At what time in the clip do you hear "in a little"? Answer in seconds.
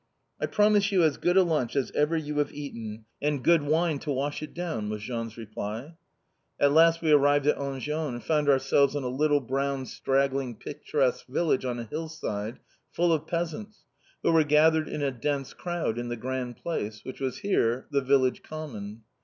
8.95-9.41